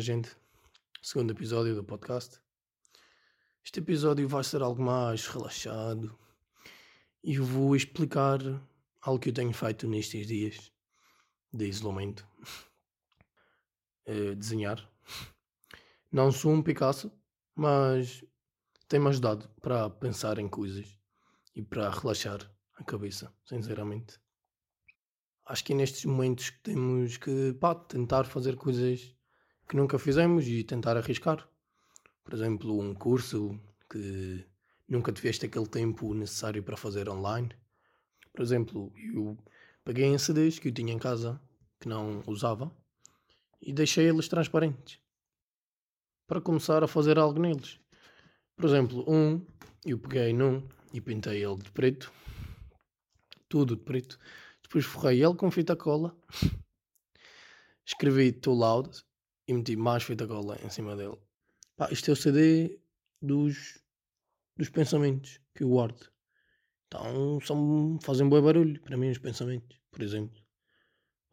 [0.00, 0.34] minha gente?
[1.02, 2.40] Segundo episódio do podcast.
[3.62, 6.18] Este episódio vai ser algo mais relaxado
[7.22, 8.38] e vou explicar
[9.02, 10.72] algo que eu tenho feito nestes dias
[11.52, 12.26] de isolamento.
[14.06, 14.90] É desenhar.
[16.10, 17.12] Não sou um Picasso,
[17.54, 18.24] mas
[18.88, 20.98] tem-me ajudado para pensar em coisas
[21.54, 22.40] e para relaxar
[22.74, 24.18] a cabeça, sinceramente.
[25.44, 29.19] Acho que é nestes momentos que temos que pá, tentar fazer coisas
[29.70, 31.48] que nunca fizemos e tentar arriscar.
[32.24, 33.56] Por exemplo, um curso
[33.88, 34.44] que
[34.88, 37.50] nunca tiveste aquele tempo necessário para fazer online.
[38.32, 39.38] Por exemplo, eu
[39.84, 41.40] peguei em CDs que eu tinha em casa
[41.78, 42.68] que não usava
[43.62, 44.98] e deixei eles transparentes
[46.26, 47.78] para começar a fazer algo neles.
[48.56, 49.40] Por exemplo, um,
[49.86, 52.12] eu peguei num e pintei ele de preto,
[53.48, 54.18] tudo de preto.
[54.64, 56.12] Depois forrei ele com fita cola,
[57.86, 59.08] escrevi Too Loud
[59.50, 61.18] e meti mais fita cola em cima dele.
[61.76, 62.78] Pá, isto é o CD
[63.20, 63.82] dos,
[64.56, 66.08] dos pensamentos que eu guardo.
[66.86, 70.40] Então são, fazem bom barulho para mim os pensamentos, por exemplo.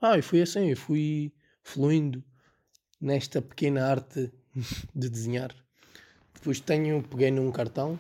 [0.02, 2.24] Ah, e fui assim, eu fui fluindo
[3.00, 4.34] nesta pequena arte
[4.96, 5.56] de desenhar.
[6.34, 8.00] Depois tenho, peguei num cartão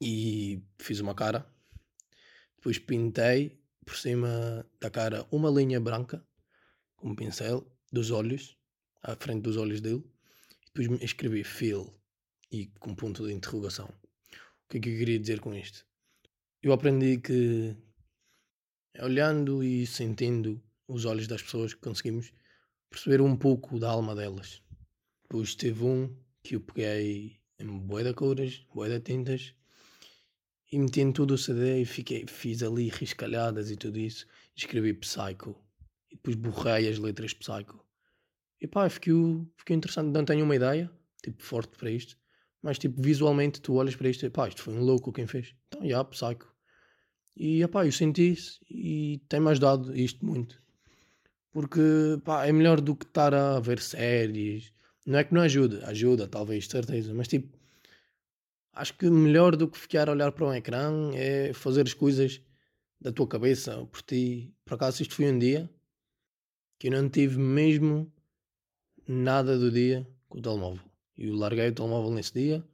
[0.00, 1.46] e fiz uma cara.
[2.56, 6.24] Depois pintei por cima da cara uma linha branca
[6.96, 8.56] com um pincel dos olhos
[9.02, 10.02] à frente dos olhos dele.
[10.62, 11.92] E depois escrevi Phil
[12.50, 13.86] e com ponto de interrogação.
[13.86, 15.84] O que é que eu queria dizer com isto?
[16.62, 17.76] Eu aprendi que
[19.00, 22.32] olhando e sentindo os olhos das pessoas conseguimos
[22.90, 24.62] perceber um pouco da alma delas.
[25.22, 29.54] Depois teve um que eu peguei em boia de cores, boia de tintas
[30.70, 34.26] e meti em tudo o CD e fiquei, fiz ali riscalhadas e tudo isso.
[34.54, 35.56] Escrevi Psycho
[36.10, 37.82] e depois borrei as letras Psycho
[38.62, 39.12] e pá, fiquei,
[39.56, 40.14] fiquei interessante.
[40.14, 40.88] Não tenho uma ideia,
[41.20, 42.16] tipo, forte para isto.
[42.62, 45.52] Mas, tipo, visualmente tu olhas para isto e pá, isto foi um louco quem fez.
[45.66, 46.54] Então, já, yeah, psycho.
[47.36, 50.62] E, pá, eu senti isso e tem-me ajudado isto muito.
[51.50, 51.80] Porque,
[52.24, 54.72] pá, é melhor do que estar a ver séries.
[55.04, 57.12] Não é que não ajuda, ajuda, talvez, certeza.
[57.12, 57.58] Mas, tipo,
[58.74, 62.40] acho que melhor do que ficar a olhar para um ecrã é fazer as coisas
[63.00, 64.54] da tua cabeça, por ti.
[64.64, 65.68] Por acaso, isto foi um dia
[66.78, 68.12] que eu não tive mesmo
[69.06, 70.84] nada do dia com o telemóvel.
[71.16, 72.64] Eu larguei o telemóvel nesse dia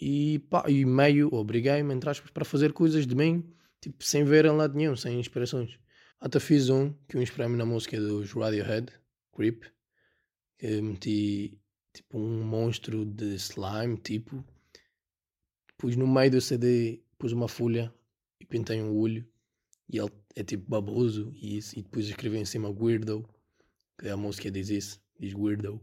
[0.00, 3.44] e, pá, e meio obriguei-me, entre aspas, para fazer coisas de mim,
[3.80, 5.78] tipo, sem ver em lado nenhum, sem inspirações.
[6.20, 8.92] Até fiz um que eu inspirei-me na música dos Radiohead,
[9.34, 9.64] Creep,
[10.58, 11.58] que meti
[11.92, 14.44] tipo um monstro de slime, tipo.
[15.76, 17.92] Pus no meio do CD, pus uma folha
[18.40, 19.26] e pintei um olho
[19.88, 23.28] e ele é tipo baboso e isso, e depois escrevi em cima Weirdo,
[23.98, 25.80] que a música diz isso diz weirdo.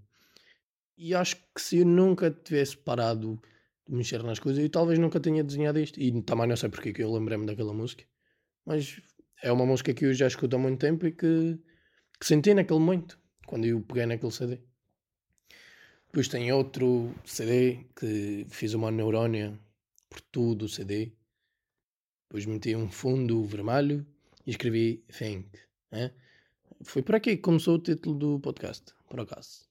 [0.98, 3.42] E acho que se eu nunca tivesse parado
[3.88, 6.00] de mexer nas coisas, eu talvez nunca tenha desenhado isto.
[6.00, 8.04] E também não sei porque que eu lembrei-me daquela música.
[8.66, 9.02] Mas
[9.42, 11.60] é uma música que eu já escuto há muito tempo e que,
[12.20, 14.60] que senti naquele momento, quando eu peguei naquele CD.
[16.08, 19.58] Depois tem outro CD que fiz uma neurónia
[20.10, 21.14] por tudo o CD.
[22.28, 24.06] Depois meti um fundo vermelho
[24.46, 25.50] e escrevi Think.
[25.92, 26.12] Né?
[26.84, 29.70] Foi por aqui que começou o título do podcast por acaso.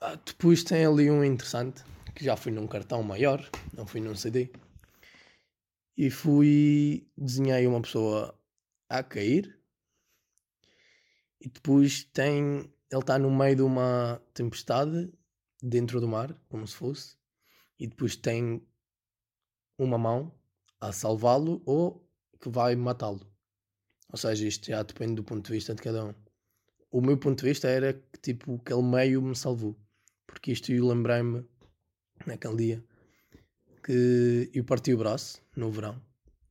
[0.00, 4.16] Ah, depois tem ali um interessante, que já fui num cartão maior, não fui num
[4.16, 4.50] CD.
[5.96, 8.36] E fui, desenhei uma pessoa
[8.88, 9.60] a cair.
[11.40, 15.12] E depois tem, ele está no meio de uma tempestade,
[15.62, 17.16] dentro do mar, como se fosse.
[17.78, 18.66] E depois tem
[19.78, 20.34] uma mão
[20.80, 22.04] a salvá-lo ou
[22.40, 23.30] que vai matá-lo.
[24.08, 26.29] Ou seja, isto já depende do ponto de vista de cada um
[26.90, 29.76] o meu ponto de vista era que tipo, aquele meio me salvou.
[30.26, 31.44] Porque isto eu lembrei-me
[32.26, 32.84] naquele dia
[33.82, 36.00] que eu parti o braço no verão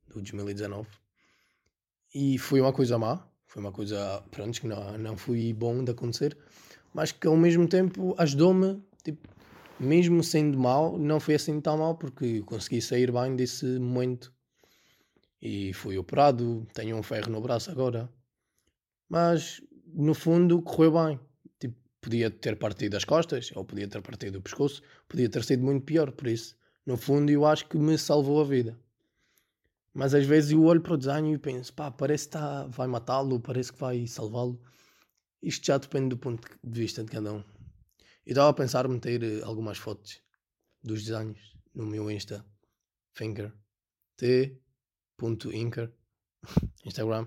[0.08, 0.88] de 2019
[2.14, 5.92] e foi uma coisa má, foi uma coisa pronto, que não, não foi bom de
[5.92, 6.36] acontecer,
[6.92, 9.28] mas que ao mesmo tempo ajudou-me, tipo,
[9.78, 14.32] mesmo sendo mal, não foi assim tão mal porque eu consegui sair bem desse momento
[15.40, 18.12] e fui operado, tenho um ferro no braço agora.
[19.08, 19.62] Mas
[19.94, 21.20] no fundo, correu bem.
[21.58, 25.62] Tipo, podia ter partido as costas, ou podia ter partido o pescoço, podia ter sido
[25.62, 26.12] muito pior.
[26.12, 26.56] Por isso,
[26.86, 28.78] no fundo, eu acho que me salvou a vida.
[29.92, 32.86] Mas às vezes eu olho para o desenho e penso, pá, parece que tá, vai
[32.86, 34.60] matá-lo, parece que vai salvá-lo.
[35.42, 37.42] Isto já depende do ponto de vista de cada um.
[38.24, 40.20] Eu estava a pensar meter eh, algumas fotos
[40.82, 42.44] dos desenhos no meu Insta,
[43.12, 43.52] Finger,
[44.16, 45.90] t.inker,
[46.84, 47.26] Instagram.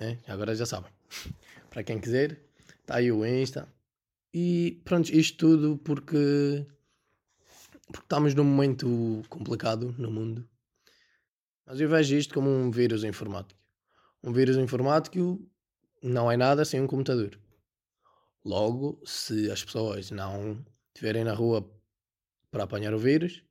[0.00, 0.90] É, agora já sabem.
[1.70, 2.40] Para quem quiser,
[2.80, 3.68] está aí o Insta.
[4.32, 6.66] E pronto, isto tudo porque,
[7.86, 10.48] porque estamos num momento complicado no mundo.
[11.66, 13.60] Mas eu vejo isto como um vírus informático.
[14.22, 15.40] Um vírus informático
[16.02, 17.38] não é nada sem um computador.
[18.44, 21.68] Logo, se as pessoas não estiverem na rua
[22.50, 23.42] para apanhar o vírus,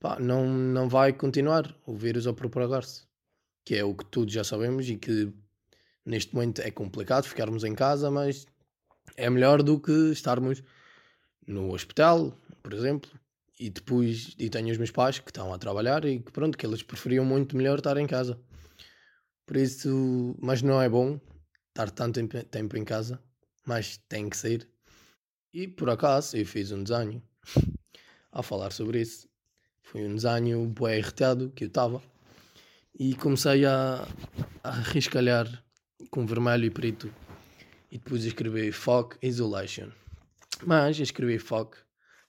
[0.00, 3.05] pá, não, não vai continuar o vírus a propagar-se.
[3.66, 5.30] Que é o que todos já sabemos e que
[6.06, 8.46] neste momento é complicado ficarmos em casa, mas
[9.16, 10.62] é melhor do que estarmos
[11.46, 12.32] no hospital,
[12.62, 13.10] por exemplo.
[13.58, 16.66] E depois, e tenho os meus pais que estão a trabalhar e que pronto, que
[16.66, 18.38] eles preferiam muito melhor estar em casa.
[19.46, 21.20] Por isso, mas não é bom
[21.68, 23.22] estar tanto tempo em casa,
[23.64, 24.68] mas tem que ser.
[25.54, 27.22] E por acaso eu fiz um desenho
[28.32, 29.28] a falar sobre isso.
[29.82, 32.02] Foi um desenho bem irritado que eu estava.
[32.98, 34.08] E comecei a,
[34.64, 35.46] a riscalhar
[36.10, 37.12] com vermelho e preto.
[37.90, 39.90] E depois escrevi Fog Isolation.
[40.64, 41.76] Mas escrevi Fog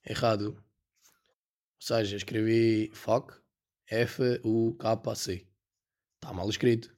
[0.05, 0.47] errado.
[0.47, 3.31] Ou seja, escrevi Fog
[3.89, 5.47] F-U-K-C.
[6.15, 6.93] Está mal escrito.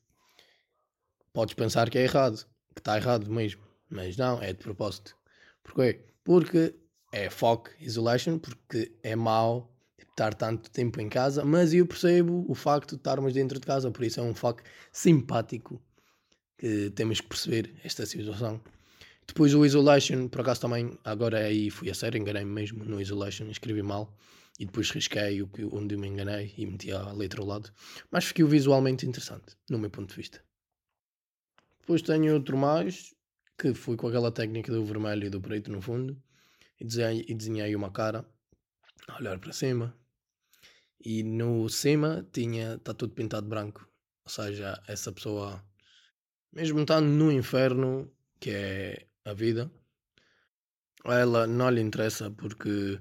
[1.31, 3.61] Podes pensar que é errado, que está errado mesmo.
[3.87, 5.15] Mas não, é de propósito.
[5.61, 6.03] Porquê?
[6.23, 6.75] Porque
[7.11, 9.78] é Fog Isolation, porque é mau
[10.19, 13.89] estar tanto tempo em casa, mas eu percebo o facto de estarmos dentro de casa,
[13.89, 14.61] por isso é um foco
[14.91, 15.81] simpático
[16.57, 18.61] que temos que perceber esta situação.
[19.25, 23.45] Depois o Isolation, por acaso também, agora aí fui a sério, enganei-me mesmo no Isolation,
[23.45, 24.13] escrevi mal
[24.59, 27.71] e depois risquei o onde me enganei e meti a letra ao lado.
[28.11, 30.43] Mas ficou visualmente interessante, no meu ponto de vista.
[31.79, 33.13] Depois tenho outro mais,
[33.57, 36.21] que fui com aquela técnica do vermelho e do preto no fundo,
[36.79, 38.25] e desenhei, e desenhei uma cara
[39.07, 39.95] a olhar para cima,
[40.99, 43.87] e no cima tinha, está tudo pintado branco.
[44.25, 45.63] Ou seja, essa pessoa,
[46.53, 49.71] mesmo estando no inferno, que é a vida,
[51.05, 52.99] ela não lhe interessa porque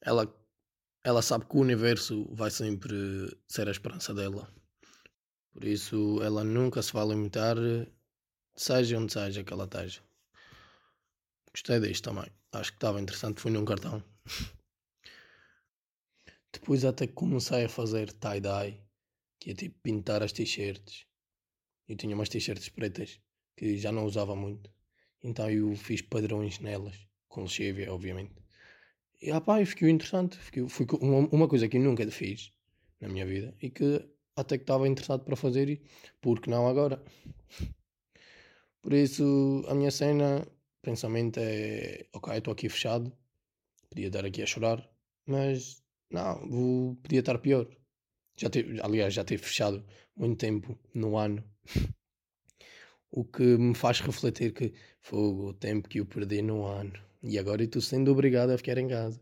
[0.00, 0.32] ela,
[1.04, 2.96] ela sabe que o universo vai sempre
[3.48, 4.52] ser a esperança dela.
[5.52, 7.56] Por isso ela nunca se vai limitar,
[8.54, 10.02] seja onde seja que ela esteja.
[11.50, 12.30] Gostei disto também.
[12.52, 13.40] Acho que estava interessante.
[13.40, 14.04] Fui num cartão.
[16.58, 18.80] Depois até comecei a fazer tie-dye,
[19.38, 21.06] que é tipo pintar as t-shirts.
[21.86, 23.20] Eu tinha umas t-shirts pretas
[23.54, 24.70] que já não usava muito.
[25.22, 26.96] Então eu fiz padrões nelas,
[27.28, 28.34] com lexívia, obviamente.
[29.20, 30.38] E ah pá, ficou interessante.
[30.38, 32.52] Fiquei, foi uma, uma coisa que eu nunca fiz
[33.00, 35.82] na minha vida e que até que estava interessado para fazer e
[36.22, 37.02] porque não agora.
[38.80, 40.46] Por isso a minha cena,
[40.80, 43.12] pensamento é ok, estou aqui fechado,
[43.90, 44.88] podia estar aqui a chorar,
[45.26, 47.66] mas não, podia estar pior.
[48.36, 48.48] Já
[48.82, 49.84] aliás, já teve fechado
[50.16, 51.42] muito tempo no ano.
[53.10, 56.92] o que me faz refletir que foi o tempo que eu perdi no ano.
[57.22, 59.20] E agora estou sendo obrigado a ficar em casa.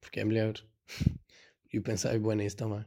[0.00, 0.54] Porque é melhor.
[1.72, 2.84] E eu pensei bem nisso também.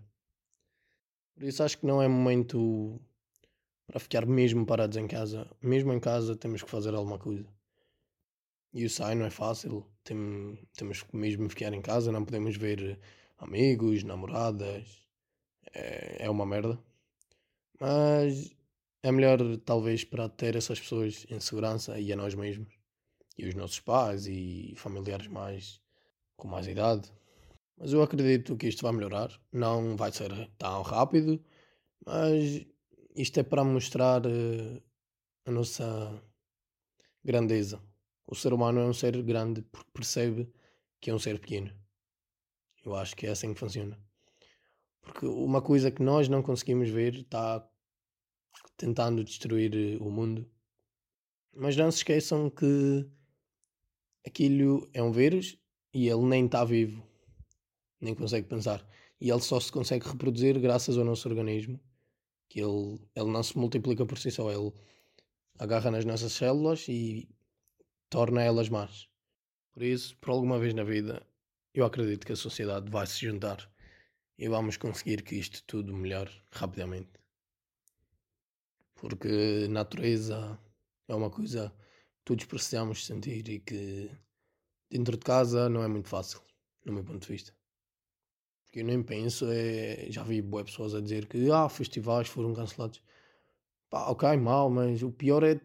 [1.33, 3.01] Por isso acho que não é momento
[3.87, 5.49] para ficar mesmo parados em casa.
[5.59, 7.47] Mesmo em casa temos que fazer alguma coisa.
[8.71, 9.83] E o sai não é fácil.
[10.03, 12.99] Tem, temos que mesmo ficar em casa, não podemos ver
[13.37, 15.05] amigos, namoradas.
[15.73, 16.79] É, é uma merda.
[17.79, 18.55] Mas
[19.03, 22.73] é melhor, talvez, para ter essas pessoas em segurança e a nós mesmos.
[23.37, 25.81] E os nossos pais e familiares mais
[26.37, 27.11] com mais idade.
[27.77, 29.29] Mas eu acredito que isto vai melhorar.
[29.51, 31.43] Não vai ser tão rápido,
[32.05, 32.65] mas
[33.15, 34.81] isto é para mostrar uh,
[35.45, 36.21] a nossa
[37.23, 37.81] grandeza.
[38.27, 40.51] O ser humano é um ser grande porque percebe
[40.99, 41.71] que é um ser pequeno.
[42.85, 43.99] Eu acho que é assim que funciona.
[45.01, 47.67] Porque uma coisa que nós não conseguimos ver está
[48.77, 50.49] tentando destruir eh, o mundo.
[51.53, 53.09] Mas não se esqueçam que
[54.25, 55.57] aquilo é um vírus
[55.93, 57.01] e ele nem está vivo,
[58.01, 58.85] nem consegue pensar.
[59.19, 61.79] E ele só se consegue reproduzir graças ao nosso organismo,
[62.49, 64.73] que ele, ele não se multiplica por si só, ele
[65.57, 67.29] agarra nas nossas células e
[68.09, 69.07] torna elas más.
[69.71, 71.25] Por isso, por alguma vez na vida,
[71.75, 73.69] eu acredito que a sociedade vai se juntar
[74.37, 77.11] e vamos conseguir que isto tudo melhore rapidamente.
[78.95, 80.57] Porque natureza
[81.09, 84.09] é uma coisa que todos precisamos sentir e que
[84.89, 86.41] dentro de casa não é muito fácil,
[86.85, 87.53] no meu ponto de vista.
[88.63, 92.53] Porque eu nem penso, é, já vi boas pessoas a dizer que ah, festivais foram
[92.53, 93.03] cancelados.
[93.89, 95.59] Pá, ok, mal, mas o pior é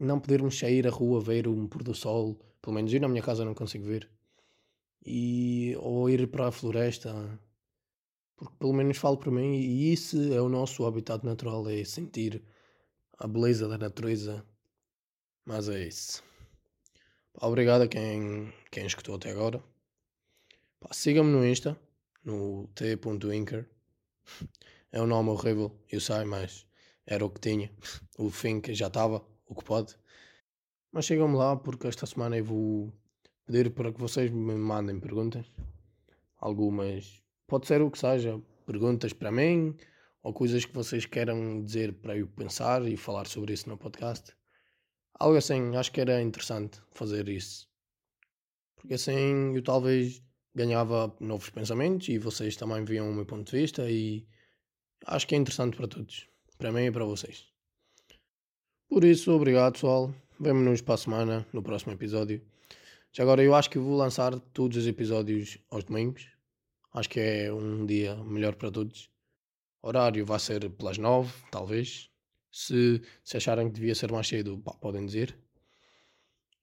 [0.00, 2.34] não podermos sair à rua ver um pôr do sol.
[2.60, 4.10] Pelo menos eu na minha casa não consigo ver
[5.04, 7.12] e, ou ir para a floresta,
[8.36, 12.42] porque pelo menos falo para mim, e isso é o nosso habitat natural, é sentir
[13.18, 14.44] a beleza da natureza.
[15.44, 16.22] Mas é isso.
[17.40, 19.62] Obrigado a quem, quem escutou até agora.
[20.92, 21.78] Siga-me no Insta,
[22.24, 23.68] no t.inker.
[24.92, 26.66] É um nome horrível, eu sei, mas
[27.06, 27.70] era o que tinha.
[28.16, 29.96] O fim que já estava, o que pode.
[30.92, 32.92] Mas sigam-me lá porque esta semana eu vou
[33.46, 35.46] pedir para que vocês me mandem perguntas.
[36.38, 39.76] Algumas, pode ser o que seja, perguntas para mim
[40.22, 44.32] ou coisas que vocês queiram dizer para eu pensar e falar sobre isso no podcast.
[45.18, 47.68] Algo assim, acho que era interessante fazer isso.
[48.76, 50.22] Porque assim eu talvez
[50.54, 54.26] ganhava novos pensamentos e vocês também viam o meu ponto de vista e
[55.06, 56.28] acho que é interessante para todos.
[56.56, 57.46] Para mim e para vocês.
[58.88, 60.14] Por isso, obrigado pessoal.
[60.38, 62.53] Vemo-nos para a semana, no próximo episódio.
[63.16, 66.26] Já agora eu acho que vou lançar todos os episódios aos domingos.
[66.92, 69.08] Acho que é um dia melhor para todos.
[69.80, 72.10] Horário vai ser pelas nove, talvez.
[72.50, 75.38] Se, se acharem que devia ser mais cedo, pá, podem dizer.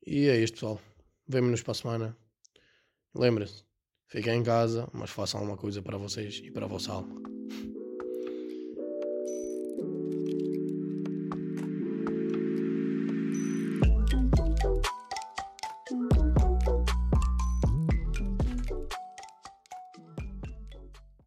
[0.06, 0.82] E é isto, pessoal.
[1.26, 2.18] Vemo-nos para a semana.
[3.16, 3.64] Lembrem-se,
[4.08, 7.31] fiquem em casa, mas façam alguma coisa para vocês e para a vossa alma.